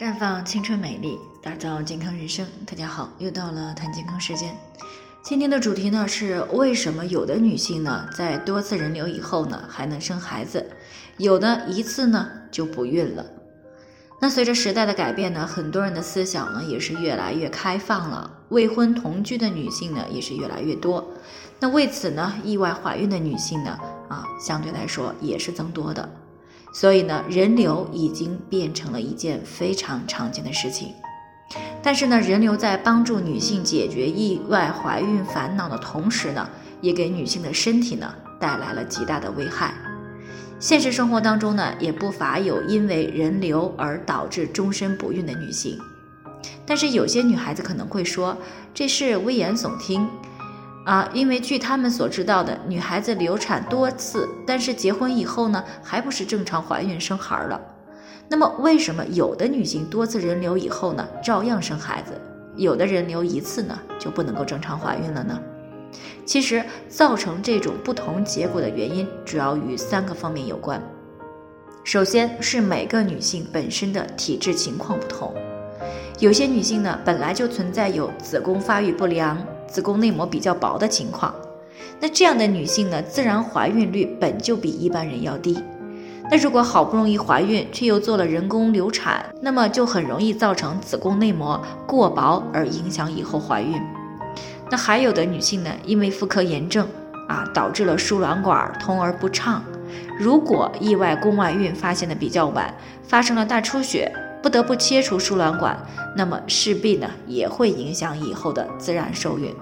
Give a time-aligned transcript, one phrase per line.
[0.00, 2.46] 绽放青春美丽，打造健康人生。
[2.64, 4.56] 大家好，又到了谈健康时间。
[5.22, 10.70] 今天的主题呢是为什么有的女性呢在多次人流以后呢还能生孩子，
[11.18, 13.26] 有的一次呢就不孕了。
[14.22, 21.06] 那随着时代的改变呢，很多人的思想呢也是越来越开放了，未婚同居的女性呢也是越来越多。
[21.58, 23.78] 那为此呢，意外怀孕的女性呢
[24.08, 26.08] 啊相对来说也是增多的。
[26.72, 30.94] 所以呢，人流已经变成了一件非常常见的事情。
[31.82, 36.48] 但是呢，人流在帮助女性解决意外怀孕烦恼的同时呢，
[36.80, 39.74] 也给女性的身体呢带来了极大的危害。
[40.60, 45.78] 现实生活当中呢，也不乏有因为人流而导致终身不孕的女性。
[46.64, 48.36] 但是有些女孩子可能会说，
[48.72, 50.06] 这是危言耸听。
[50.86, 57.60] 啊，因为据他们所知道的，女孩子流产多次，但是结婚以后呢，还不是正常怀孕生孩了。
[58.28, 62.12] 那么，为什么有的女性多次人流以后呢，照样生孩子，
[62.56, 65.38] 有的人流一次呢，就不能够正常怀孕了呢？
[66.24, 70.80] 其实，造成这种不同结果的原因，主要与三个方面有关。
[71.82, 75.34] 首先是每个女性本身的体质情况不同，
[76.20, 79.36] 有些女性呢，本来就存在有子宫发育不良。
[79.70, 81.32] 子宫内膜比较薄的情况，
[82.00, 85.62] 那这样的女性呢，自然怀孕率本就比一般人要低。
[86.30, 93.80] 那如果好不容易怀孕，却又做了人工流产，那么就很容易造成子宫内膜过薄而影响以后怀孕。
[94.70, 96.86] 那还有的女性呢，因为妇科炎症
[97.28, 99.62] 啊，导致了输卵管通而不畅。
[100.18, 104.12] 如果意外宫外孕发现的比较晚，发生了大出血。
[104.42, 105.78] 不得不切除输卵管，
[106.16, 109.54] 那么势必呢也会影响以后的自然受孕。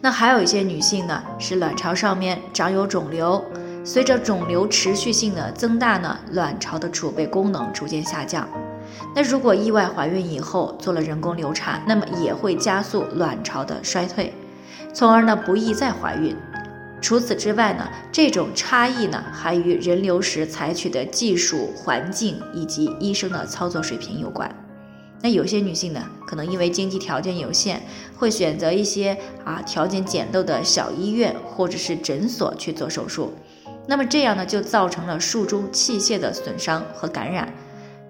[0.00, 3.44] 那还有一些女性呢是卵巢上面长有肿瘤，
[3.84, 8.48] 随着肿瘤持续性的增大呢，卵巢的储备功能逐渐下降。
[9.14, 14.32] 那如果意外怀孕以后做了人工流产，那么也会加速卵巢的衰退，
[14.92, 16.36] 从而呢不易再怀孕。
[17.00, 24.52] 除此之外呢，这种差异呢，还与人流时采取的技术、环境以及医生的操作水平有关。
[25.20, 27.82] 那有些女性呢，可能因为经济条件有限，
[28.16, 33.32] 会选择一些啊条件简陋的小医院或者是诊所去做手术。
[33.86, 37.52] 那么这样呢，就造成了术中器械的损伤和感染，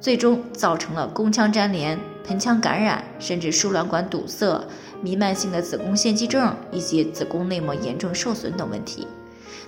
[0.01, 1.99] 最终造成了宫腔粘连。
[2.27, 4.63] 盆腔感染，甚至输卵管堵塞、
[5.03, 9.07] 弥漫性的子宫腺肌症以及子宫内膜严重受损等问题。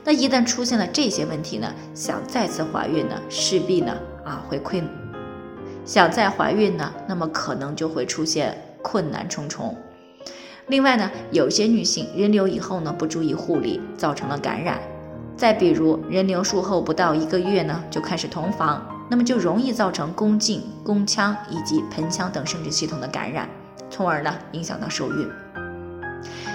[0.04, 4.82] 那一旦出现了这些问题呢，想再次怀孕呢，势必呢啊会困；
[5.84, 9.76] 想再怀孕呢，那么可能就会出现困难重重。
[10.68, 14.78] 另外呢，有些女性人流以后呢不注意护理，造成了感染；
[15.36, 18.84] 再比如人流术后不到一个月呢就开始同房。
[19.12, 23.50] 那么就容易造成宫颈、宫腔以及盆腔等生殖系统的感染，
[23.90, 25.28] 从而呢影响到受孕。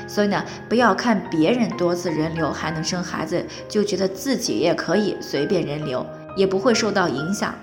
[0.08, 6.06] 所以呢，不要看别人多次人流还能生孩子，就觉得自己也可以随便人流，
[6.38, 7.54] 也不会受到影响。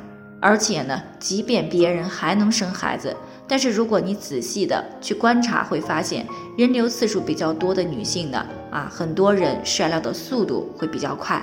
[0.40, 3.16] 而且呢，即便别人还能生孩子，
[3.46, 6.26] 但是如果你仔细的去观察，会发现
[6.58, 11.40] 人流次数比较多的女性呢，啊，很多人衰老的速度会比较快。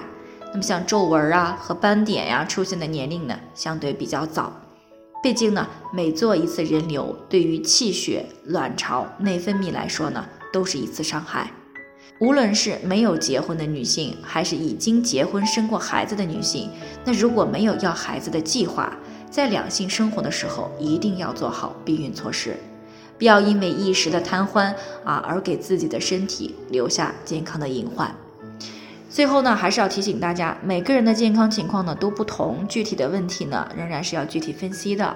[0.52, 4.52] 那么像皱纹啊和斑点呀出现的年龄呢，相对比较早。
[5.22, 11.52] 毕竟呢，每做一次人流，对于气血、卵巢、内分泌来说呢，都是一次伤害。
[12.20, 16.70] 无论是没有结婚的女性，还是已经结婚生过孩子的女性，
[17.04, 18.98] 那如果没有要孩子的计划，
[19.30, 22.56] 在两性生活的时候，一定要做好避孕措施，
[23.18, 28.14] 不要因为一时的贪欢啊，而给自己的身体留下健康的隐患。
[29.10, 35.16] 最后呢，还是要提醒大家，每个人的健康情况呢都不同，具体的问题呢仍然是要具体分析的。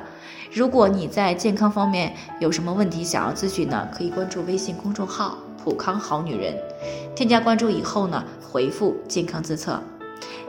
[0.52, 6.58] 如果你在健康方面有什么问题想要咨询呢，可以关注微信公众号“普康好女人”，
[7.16, 9.80] 添加关注以后呢，回复“健康自测”，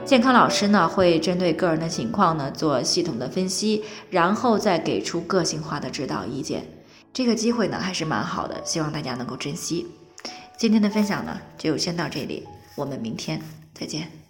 [0.03, 6.65] 健康老师呢会针对个人的情况呢做系统的分析，然后再给出个性化的指导意见。
[7.13, 9.85] 这个机会呢还是蛮好的，希望大家能够珍惜。
[10.57, 12.43] 今天的分享呢就先到这里。
[12.75, 13.41] 我们明天
[13.73, 14.24] 再见。